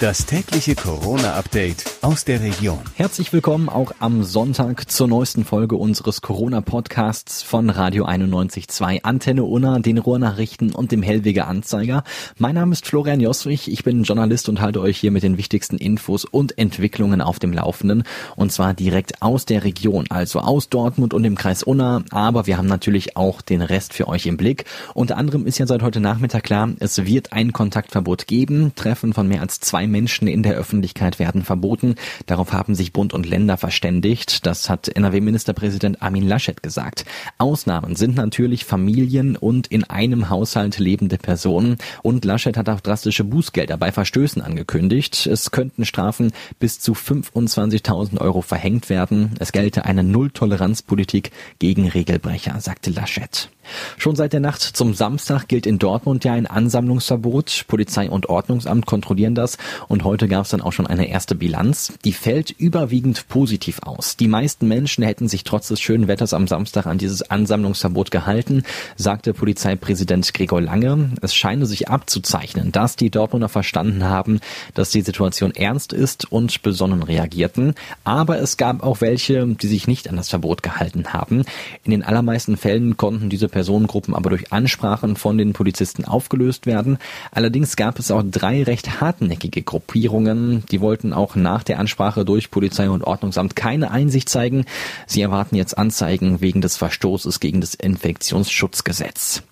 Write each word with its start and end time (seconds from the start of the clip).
Das 0.00 0.26
tägliche 0.26 0.76
Corona-Update 0.76 1.84
aus 2.02 2.24
der 2.24 2.40
Region. 2.40 2.78
Herzlich 2.94 3.32
willkommen 3.32 3.68
auch 3.68 3.90
am 3.98 4.22
Sonntag 4.22 4.88
zur 4.88 5.08
neuesten 5.08 5.44
Folge 5.44 5.74
unseres 5.74 6.22
Corona-Podcasts 6.22 7.42
von 7.42 7.68
Radio 7.68 8.06
91.2, 8.06 9.02
Antenne 9.02 9.42
Unna, 9.42 9.80
den 9.80 9.98
Ruhrnachrichten 9.98 10.72
und 10.72 10.92
dem 10.92 11.02
Hellweger 11.02 11.48
Anzeiger. 11.48 12.04
Mein 12.38 12.54
Name 12.54 12.74
ist 12.74 12.86
Florian 12.86 13.18
Joswig, 13.18 13.66
ich 13.66 13.82
bin 13.82 14.04
Journalist 14.04 14.48
und 14.48 14.60
halte 14.60 14.80
euch 14.80 14.98
hier 14.98 15.10
mit 15.10 15.24
den 15.24 15.36
wichtigsten 15.36 15.78
Infos 15.78 16.24
und 16.24 16.56
Entwicklungen 16.58 17.20
auf 17.20 17.40
dem 17.40 17.52
Laufenden. 17.52 18.04
Und 18.36 18.52
zwar 18.52 18.74
direkt 18.74 19.20
aus 19.20 19.46
der 19.46 19.64
Region, 19.64 20.04
also 20.10 20.38
aus 20.38 20.68
Dortmund 20.68 21.12
und 21.12 21.24
dem 21.24 21.34
Kreis 21.34 21.64
Unna. 21.64 22.04
Aber 22.12 22.46
wir 22.46 22.56
haben 22.56 22.68
natürlich 22.68 23.16
auch 23.16 23.42
den 23.42 23.62
Rest 23.62 23.94
für 23.94 24.06
euch 24.06 24.26
im 24.26 24.36
Blick. 24.36 24.64
Unter 24.94 25.16
anderem 25.16 25.44
ist 25.44 25.58
ja 25.58 25.66
seit 25.66 25.82
heute 25.82 25.98
Nachmittag 25.98 26.44
klar, 26.44 26.68
es 26.78 27.04
wird 27.04 27.32
ein 27.32 27.52
Kontaktverbot 27.52 28.28
geben. 28.28 28.70
Treffen 28.76 29.12
von 29.12 29.26
mehr 29.26 29.40
als 29.40 29.58
zwei 29.58 29.87
Menschen 29.88 30.28
in 30.28 30.42
der 30.42 30.54
Öffentlichkeit 30.54 31.18
werden 31.18 31.42
verboten. 31.42 31.94
Darauf 32.26 32.52
haben 32.52 32.74
sich 32.74 32.92
Bund 32.92 33.12
und 33.12 33.26
Länder 33.26 33.56
verständigt. 33.56 34.46
Das 34.46 34.70
hat 34.70 34.88
NRW-Ministerpräsident 34.88 36.02
Armin 36.02 36.26
Laschet 36.26 36.62
gesagt. 36.62 37.04
Ausnahmen 37.38 37.96
sind 37.96 38.16
natürlich 38.16 38.64
Familien 38.64 39.36
und 39.36 39.66
in 39.68 39.84
einem 39.84 40.30
Haushalt 40.30 40.78
lebende 40.78 41.18
Personen. 41.18 41.78
Und 42.02 42.24
Laschet 42.24 42.56
hat 42.56 42.68
auch 42.68 42.80
drastische 42.80 43.24
Bußgelder 43.24 43.76
bei 43.76 43.92
Verstößen 43.92 44.42
angekündigt. 44.42 45.26
Es 45.26 45.50
könnten 45.50 45.84
Strafen 45.84 46.32
bis 46.58 46.80
zu 46.80 46.92
25.000 46.92 48.20
Euro 48.20 48.42
verhängt 48.42 48.88
werden. 48.88 49.34
Es 49.38 49.52
gelte 49.52 49.84
eine 49.84 50.04
Nulltoleranzpolitik 50.04 51.30
gegen 51.58 51.88
Regelbrecher, 51.88 52.60
sagte 52.60 52.90
Laschet. 52.90 53.48
Schon 53.96 54.16
seit 54.16 54.32
der 54.32 54.40
Nacht 54.40 54.62
zum 54.62 54.94
Samstag 54.94 55.48
gilt 55.48 55.66
in 55.66 55.78
Dortmund 55.78 56.24
ja 56.24 56.32
ein 56.32 56.46
Ansammlungsverbot. 56.46 57.64
Polizei 57.68 58.08
und 58.08 58.28
Ordnungsamt 58.28 58.86
kontrollieren 58.86 59.34
das 59.34 59.58
und 59.86 60.04
heute 60.04 60.28
gab 60.28 60.44
es 60.44 60.50
dann 60.50 60.60
auch 60.60 60.72
schon 60.72 60.86
eine 60.86 61.08
erste 61.08 61.34
Bilanz. 61.34 61.92
Die 62.04 62.12
fällt 62.12 62.50
überwiegend 62.50 63.28
positiv 63.28 63.80
aus. 63.82 64.16
Die 64.16 64.28
meisten 64.28 64.66
Menschen 64.66 65.04
hätten 65.04 65.28
sich 65.28 65.44
trotz 65.44 65.68
des 65.68 65.80
schönen 65.80 66.08
Wetters 66.08 66.34
am 66.34 66.48
Samstag 66.48 66.86
an 66.86 66.98
dieses 66.98 67.30
Ansammlungsverbot 67.30 68.10
gehalten, 68.10 68.64
sagte 68.96 69.34
Polizeipräsident 69.34 70.32
Gregor 70.34 70.60
Lange. 70.60 71.12
Es 71.22 71.34
scheine 71.34 71.66
sich 71.66 71.88
abzuzeichnen, 71.88 72.72
dass 72.72 72.96
die 72.96 73.10
Dortmunder 73.10 73.48
verstanden 73.48 74.04
haben, 74.04 74.40
dass 74.74 74.90
die 74.90 75.02
Situation 75.02 75.52
ernst 75.52 75.92
ist 75.92 76.30
und 76.30 76.62
besonnen 76.62 77.02
reagierten. 77.02 77.74
Aber 78.04 78.38
es 78.40 78.56
gab 78.56 78.82
auch 78.82 79.00
welche, 79.00 79.46
die 79.46 79.68
sich 79.68 79.86
nicht 79.86 80.08
an 80.08 80.16
das 80.16 80.28
Verbot 80.28 80.62
gehalten 80.62 81.12
haben. 81.12 81.44
In 81.84 81.90
den 81.90 82.02
allermeisten 82.02 82.56
Fällen 82.56 82.96
konnten 82.96 83.30
diese 83.30 83.48
Personengruppen 83.48 84.14
aber 84.14 84.30
durch 84.30 84.52
Ansprachen 84.52 85.16
von 85.16 85.38
den 85.38 85.52
Polizisten 85.52 86.04
aufgelöst 86.04 86.66
werden. 86.66 86.98
Allerdings 87.30 87.76
gab 87.76 87.98
es 87.98 88.10
auch 88.10 88.22
drei 88.28 88.62
recht 88.62 89.00
hartnäckige 89.00 89.62
Gruppierungen. 89.68 90.64
Die 90.70 90.80
wollten 90.80 91.12
auch 91.12 91.36
nach 91.36 91.62
der 91.62 91.78
Ansprache 91.78 92.24
durch 92.24 92.50
Polizei 92.50 92.88
und 92.88 93.04
Ordnungsamt 93.04 93.54
keine 93.54 93.90
Einsicht 93.90 94.30
zeigen. 94.30 94.64
Sie 95.06 95.20
erwarten 95.20 95.56
jetzt 95.56 95.76
Anzeigen 95.76 96.40
wegen 96.40 96.62
des 96.62 96.78
Verstoßes 96.78 97.38
gegen 97.38 97.60
das 97.60 97.74
Infektionsschutzgesetz. 97.74 99.42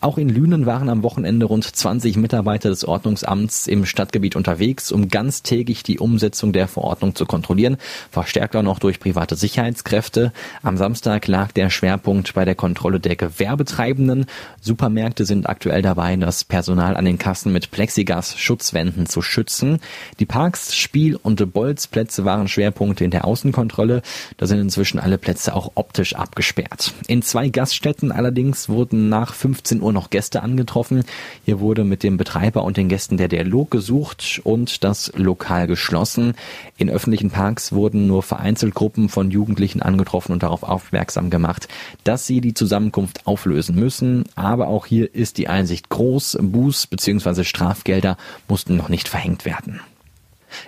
Auch 0.00 0.18
in 0.18 0.28
Lünen 0.28 0.66
waren 0.66 0.88
am 0.88 1.02
Wochenende 1.02 1.46
rund 1.46 1.64
20 1.64 2.16
Mitarbeiter 2.16 2.68
des 2.68 2.84
Ordnungsamts 2.84 3.66
im 3.66 3.86
Stadtgebiet 3.86 4.36
unterwegs, 4.36 4.92
um 4.92 5.08
ganztägig 5.08 5.82
die 5.82 5.98
Umsetzung 5.98 6.52
der 6.52 6.68
Verordnung 6.68 7.14
zu 7.14 7.26
kontrollieren, 7.26 7.76
verstärkt 8.10 8.56
auch 8.56 8.62
noch 8.62 8.78
durch 8.78 9.00
private 9.00 9.36
Sicherheitskräfte. 9.36 10.32
Am 10.62 10.76
Samstag 10.76 11.26
lag 11.26 11.52
der 11.52 11.70
Schwerpunkt 11.70 12.34
bei 12.34 12.44
der 12.44 12.54
Kontrolle 12.54 13.00
der 13.00 13.16
Gewerbetreibenden. 13.16 14.26
Supermärkte 14.60 15.24
sind 15.24 15.48
aktuell 15.48 15.82
dabei, 15.82 16.16
das 16.16 16.44
Personal 16.44 16.96
an 16.96 17.04
den 17.04 17.18
Kassen 17.18 17.52
mit 17.52 17.70
Plexigas-Schutzwänden 17.70 19.06
zu 19.06 19.22
schützen. 19.22 19.80
Die 20.18 20.26
Parks, 20.26 20.74
Spiel- 20.76 21.16
und 21.16 21.52
Bolzplätze 21.52 22.24
waren 22.24 22.48
Schwerpunkte 22.48 23.04
in 23.04 23.10
der 23.10 23.24
Außenkontrolle. 23.24 24.02
Da 24.36 24.46
sind 24.46 24.60
inzwischen 24.60 24.98
alle 24.98 25.18
Plätze 25.18 25.54
auch 25.54 25.72
optisch 25.74 26.14
abgesperrt. 26.14 26.92
In 27.06 27.22
zwei 27.22 27.48
Gaststätten 27.48 28.12
allerdings 28.12 28.68
wurden 28.68 29.08
nach 29.08 29.34
fünf 29.34 29.59
15 29.60 29.82
Uhr 29.82 29.92
noch 29.92 30.08
Gäste 30.08 30.42
angetroffen. 30.42 31.04
Hier 31.44 31.60
wurde 31.60 31.84
mit 31.84 32.02
dem 32.02 32.16
Betreiber 32.16 32.64
und 32.64 32.78
den 32.78 32.88
Gästen 32.88 33.18
der 33.18 33.28
Dialog 33.28 33.70
gesucht 33.70 34.40
und 34.42 34.84
das 34.84 35.12
Lokal 35.16 35.66
geschlossen. 35.66 36.32
In 36.78 36.88
öffentlichen 36.88 37.30
Parks 37.30 37.72
wurden 37.72 38.06
nur 38.06 38.22
vereinzelt 38.22 38.74
Gruppen 38.74 39.10
von 39.10 39.30
Jugendlichen 39.30 39.82
angetroffen 39.82 40.32
und 40.32 40.42
darauf 40.42 40.62
aufmerksam 40.62 41.28
gemacht, 41.28 41.68
dass 42.04 42.26
sie 42.26 42.40
die 42.40 42.54
Zusammenkunft 42.54 43.26
auflösen 43.26 43.74
müssen. 43.74 44.24
Aber 44.34 44.68
auch 44.68 44.86
hier 44.86 45.14
ist 45.14 45.36
die 45.36 45.48
Einsicht 45.48 45.90
groß. 45.90 46.38
Buß 46.40 46.86
bzw. 46.86 47.44
Strafgelder 47.44 48.16
mussten 48.48 48.76
noch 48.76 48.88
nicht 48.88 49.08
verhängt 49.08 49.44
werden. 49.44 49.80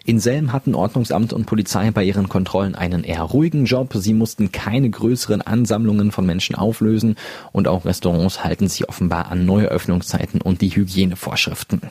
In 0.04 0.20
Selm 0.20 0.52
hatten 0.52 0.74
Ordnungsamt 0.74 1.32
und 1.32 1.46
Polizei 1.46 1.90
bei 1.90 2.04
ihren 2.04 2.28
Kontrollen 2.28 2.74
einen 2.74 3.04
eher 3.04 3.22
ruhigen 3.22 3.64
Job. 3.64 3.92
Sie 3.94 4.14
mussten 4.14 4.52
keine 4.52 4.90
größeren 4.90 5.42
Ansammlungen 5.42 6.12
von 6.12 6.26
Menschen 6.26 6.56
auflösen 6.56 7.16
und 7.52 7.68
auch 7.68 7.84
Restaurants 7.84 8.44
halten 8.44 8.68
sich 8.68 8.88
offenbar 8.88 9.30
an 9.30 9.44
neue 9.44 9.66
Öffnungszeiten 9.66 10.40
und 10.40 10.60
die 10.60 10.70
Hygienevorschriften. 10.70 11.82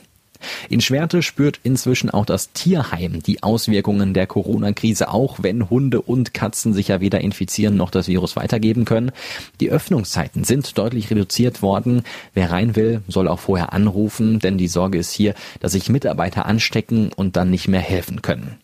In 0.70 0.82
Schwerte 0.82 1.24
spürt 1.24 1.60
inzwischen 1.64 2.10
auch 2.10 2.26
das 2.26 2.52
Tierheim 2.54 3.22
die 3.24 3.44
Auswirkungen 3.44 4.14
der 4.14 4.28
Corona-Krise, 4.28 5.10
auch 5.10 5.40
wenn 5.42 5.70
Hunde 5.70 6.02
und 6.02 6.34
Katzen 6.34 6.74
sich 6.74 6.90
ja 6.90 7.02
weder 7.02 7.22
infizieren 7.22 7.78
noch 7.78 7.92
das 7.92 8.08
Virus 8.08 8.36
weitergeben 8.36 8.86
können. 8.86 9.12
Die 9.60 9.70
Öffnungszeiten 9.70 10.44
sind 10.44 10.78
deutlich 10.78 11.10
reduziert 11.10 11.62
worden. 11.62 12.04
Wer 12.34 12.52
rein 12.52 12.76
will, 12.76 13.02
soll 13.08 13.28
auch 13.28 13.40
vorher 13.40 13.74
anrufen, 13.74 14.40
denn 14.40 14.58
die 14.58 14.68
Sorge 14.68 14.98
ist 14.98 15.12
hier, 15.12 15.34
dass 15.60 15.74
sich 15.74 15.90
Mitarbeiter 15.90 16.46
anstecken 16.46 17.12
und 17.16 17.36
dann 17.36 17.50
nicht 17.50 17.68
mehr 17.68 17.82
helfen 17.82 18.22
können. 18.22 18.58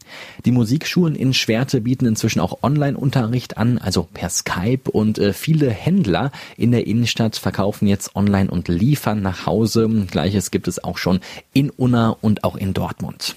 Die 0.45 0.51
Musikschulen 0.51 1.15
in 1.15 1.33
Schwerte 1.33 1.81
bieten 1.81 2.05
inzwischen 2.05 2.39
auch 2.39 2.63
Online-Unterricht 2.63 3.57
an, 3.57 3.77
also 3.77 4.07
per 4.13 4.29
Skype 4.29 4.89
und 4.91 5.19
äh, 5.19 5.33
viele 5.33 5.69
Händler 5.69 6.31
in 6.57 6.71
der 6.71 6.87
Innenstadt 6.87 7.35
verkaufen 7.35 7.87
jetzt 7.87 8.15
online 8.15 8.49
und 8.49 8.67
liefern 8.67 9.21
nach 9.21 9.45
Hause. 9.45 9.87
Gleiches 10.09 10.51
gibt 10.51 10.67
es 10.67 10.83
auch 10.83 10.97
schon 10.97 11.19
in 11.53 11.66
in 11.67 11.69
Unna 11.71 12.15
und 12.21 12.43
auch 12.43 12.55
in 12.55 12.73
Dortmund. 12.73 13.35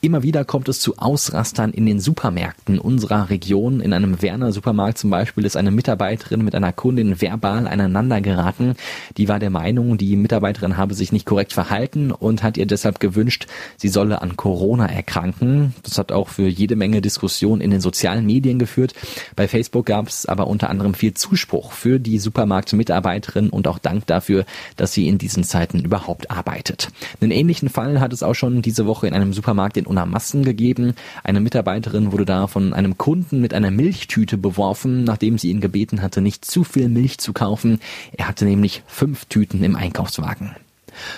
Immer 0.00 0.22
wieder 0.22 0.44
kommt 0.44 0.68
es 0.68 0.80
zu 0.80 0.98
Ausrastern 0.98 1.72
in 1.72 1.86
den 1.86 2.00
Supermärkten 2.00 2.78
unserer 2.78 3.30
Region. 3.30 3.80
In 3.80 3.92
einem 3.92 4.22
Werner 4.22 4.52
Supermarkt 4.52 4.98
zum 4.98 5.10
Beispiel 5.10 5.44
ist 5.44 5.56
eine 5.56 5.70
Mitarbeiterin 5.70 6.44
mit 6.44 6.54
einer 6.54 6.72
Kundin 6.72 7.20
verbal 7.20 7.66
aneinander 7.66 8.20
geraten. 8.20 8.74
Die 9.16 9.28
war 9.28 9.38
der 9.38 9.50
Meinung, 9.50 9.98
die 9.98 10.16
Mitarbeiterin 10.16 10.76
habe 10.76 10.94
sich 10.94 11.12
nicht 11.12 11.26
korrekt 11.26 11.52
verhalten 11.52 12.12
und 12.12 12.42
hat 12.42 12.56
ihr 12.56 12.66
deshalb 12.66 13.00
gewünscht, 13.00 13.46
sie 13.76 13.88
solle 13.88 14.22
an 14.22 14.36
Corona 14.36 14.86
erkranken. 14.86 15.74
Das 15.82 15.98
hat 15.98 16.12
auch 16.12 16.28
für 16.28 16.46
jede 16.46 16.76
Menge 16.76 17.00
Diskussion 17.00 17.60
in 17.60 17.70
den 17.70 17.80
sozialen 17.80 18.26
Medien 18.26 18.58
geführt. 18.58 18.94
Bei 19.34 19.48
Facebook 19.48 19.86
gab 19.86 20.08
es 20.08 20.26
aber 20.26 20.46
unter 20.46 20.70
anderem 20.70 20.94
viel 20.94 21.14
Zuspruch 21.14 21.72
für 21.72 21.98
die 21.98 22.18
Supermarktmitarbeiterin 22.18 23.50
und 23.50 23.68
auch 23.68 23.78
Dank 23.78 24.06
dafür, 24.06 24.44
dass 24.76 24.92
sie 24.92 25.08
in 25.08 25.18
diesen 25.18 25.44
Zeiten 25.44 25.80
überhaupt 25.80 26.30
arbeitet. 26.30 26.88
Einen 27.20 27.30
ähnlichen 27.30 27.68
Fall 27.68 28.00
hat 28.00 28.12
es 28.12 28.22
auch 28.22 28.34
schon 28.34 28.62
diese 28.62 28.86
Woche 28.86 29.06
in 29.06 29.14
einem 29.14 29.32
Supermarkt 29.56 29.78
in 29.78 29.86
Unamassen 29.86 30.44
gegeben. 30.44 30.94
Eine 31.24 31.40
Mitarbeiterin 31.40 32.12
wurde 32.12 32.26
da 32.26 32.46
von 32.46 32.74
einem 32.74 32.98
Kunden 32.98 33.40
mit 33.40 33.54
einer 33.54 33.70
Milchtüte 33.70 34.36
beworfen, 34.36 35.04
nachdem 35.04 35.38
sie 35.38 35.48
ihn 35.48 35.62
gebeten 35.62 36.02
hatte, 36.02 36.20
nicht 36.20 36.44
zu 36.44 36.62
viel 36.62 36.90
Milch 36.90 37.16
zu 37.16 37.32
kaufen. 37.32 37.80
Er 38.12 38.28
hatte 38.28 38.44
nämlich 38.44 38.82
fünf 38.86 39.24
Tüten 39.24 39.64
im 39.64 39.74
Einkaufswagen. 39.74 40.54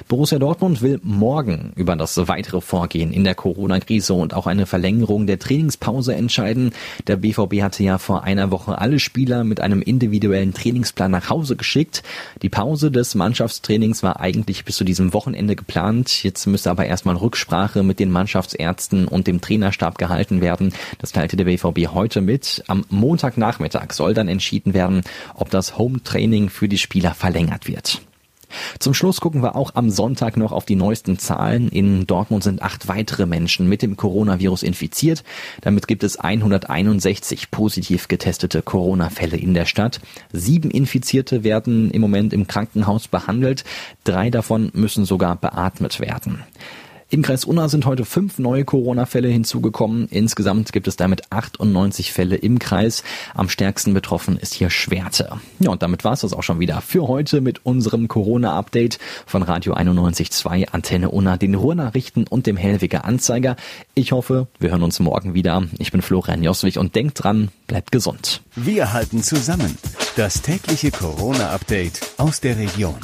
Borussia 0.08 0.38
Dortmund 0.38 0.82
will 0.82 1.00
morgen 1.02 1.72
über 1.76 1.96
das 1.96 2.16
weitere 2.28 2.60
Vorgehen 2.60 3.12
in 3.12 3.24
der 3.24 3.34
Corona-Krise 3.34 4.14
und 4.14 4.34
auch 4.34 4.46
eine 4.46 4.66
Verlängerung 4.66 5.26
der 5.26 5.38
Trainingspause 5.38 6.14
entscheiden. 6.14 6.72
Der 7.06 7.16
BVB 7.16 7.62
hatte 7.62 7.82
ja 7.82 7.98
vor 7.98 8.24
einer 8.24 8.50
Woche 8.50 8.78
alle 8.78 8.98
Spieler 8.98 9.44
mit 9.44 9.60
einem 9.60 9.82
individuellen 9.82 10.54
Trainingsplan 10.54 11.10
nach 11.10 11.30
Hause 11.30 11.56
geschickt. 11.56 12.02
Die 12.42 12.48
Pause 12.48 12.90
des 12.90 13.14
Mannschaftstrainings 13.14 14.02
war 14.02 14.20
eigentlich 14.20 14.64
bis 14.64 14.76
zu 14.76 14.84
diesem 14.84 15.12
Wochenende 15.12 15.56
geplant. 15.56 16.22
Jetzt 16.22 16.46
müsste 16.46 16.70
aber 16.70 16.86
erstmal 16.86 17.16
Rücksprache 17.16 17.82
mit 17.82 17.98
den 18.00 18.10
Mannschaftsärzten 18.10 19.06
und 19.08 19.26
dem 19.26 19.40
Trainerstab 19.40 19.98
gehalten 19.98 20.40
werden. 20.40 20.72
Das 20.98 21.12
teilte 21.12 21.36
der 21.36 21.44
BVB 21.44 21.92
heute 21.92 22.20
mit. 22.20 22.64
Am 22.66 22.84
Montagnachmittag 22.90 23.92
soll 23.92 24.14
dann 24.14 24.28
entschieden 24.28 24.74
werden, 24.74 25.02
ob 25.34 25.50
das 25.50 25.78
Home-Training 25.78 26.48
für 26.50 26.68
die 26.68 26.78
Spieler 26.78 27.14
verlängert 27.14 27.68
wird. 27.68 28.00
Zum 28.78 28.94
Schluss 28.94 29.20
gucken 29.20 29.42
wir 29.42 29.56
auch 29.56 29.74
am 29.74 29.90
Sonntag 29.90 30.36
noch 30.36 30.52
auf 30.52 30.64
die 30.64 30.76
neuesten 30.76 31.18
Zahlen. 31.18 31.68
In 31.68 32.06
Dortmund 32.06 32.42
sind 32.44 32.62
acht 32.62 32.88
weitere 32.88 33.26
Menschen 33.26 33.68
mit 33.68 33.82
dem 33.82 33.96
Coronavirus 33.96 34.62
infiziert. 34.62 35.24
Damit 35.60 35.88
gibt 35.88 36.04
es 36.04 36.18
161 36.18 37.50
positiv 37.50 38.08
getestete 38.08 38.62
Corona-Fälle 38.62 39.36
in 39.36 39.54
der 39.54 39.66
Stadt. 39.66 40.00
Sieben 40.32 40.70
Infizierte 40.70 41.44
werden 41.44 41.90
im 41.90 42.00
Moment 42.00 42.32
im 42.32 42.46
Krankenhaus 42.46 43.08
behandelt. 43.08 43.64
Drei 44.04 44.30
davon 44.30 44.70
müssen 44.74 45.04
sogar 45.04 45.36
beatmet 45.36 46.00
werden. 46.00 46.44
Im 47.10 47.22
Kreis 47.22 47.46
Unna 47.46 47.70
sind 47.70 47.86
heute 47.86 48.04
fünf 48.04 48.38
neue 48.38 48.66
Corona-Fälle 48.66 49.28
hinzugekommen. 49.28 50.08
Insgesamt 50.10 50.74
gibt 50.74 50.86
es 50.88 50.96
damit 50.96 51.32
98 51.32 52.12
Fälle 52.12 52.36
im 52.36 52.58
Kreis. 52.58 53.02
Am 53.34 53.48
stärksten 53.48 53.94
betroffen 53.94 54.36
ist 54.36 54.52
hier 54.52 54.68
Schwerte. 54.68 55.40
Ja, 55.58 55.70
und 55.70 55.82
damit 55.82 56.04
war 56.04 56.12
es 56.12 56.20
das 56.20 56.34
auch 56.34 56.42
schon 56.42 56.60
wieder 56.60 56.82
für 56.82 57.08
heute 57.08 57.40
mit 57.40 57.64
unserem 57.64 58.08
Corona-Update 58.08 58.98
von 59.24 59.42
Radio 59.42 59.72
91.2 59.72 60.68
Antenne 60.72 61.10
Unna, 61.10 61.38
den 61.38 61.54
Ruhrnachrichten 61.54 62.26
und 62.26 62.46
dem 62.46 62.58
Hellwiger 62.58 63.06
Anzeiger. 63.06 63.56
Ich 63.94 64.12
hoffe, 64.12 64.46
wir 64.58 64.68
hören 64.70 64.82
uns 64.82 65.00
morgen 65.00 65.32
wieder. 65.32 65.62
Ich 65.78 65.92
bin 65.92 66.02
Florian 66.02 66.42
Joswig 66.42 66.76
und 66.76 66.94
denkt 66.94 67.24
dran, 67.24 67.48
bleibt 67.66 67.90
gesund. 67.90 68.42
Wir 68.54 68.92
halten 68.92 69.22
zusammen. 69.22 69.78
Das 70.16 70.42
tägliche 70.42 70.90
Corona-Update 70.90 72.00
aus 72.18 72.42
der 72.42 72.58
Region. 72.58 72.98